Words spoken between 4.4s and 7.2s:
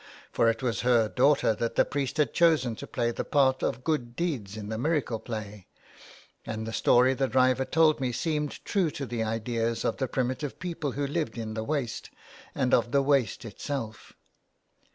in the miracle play, and the story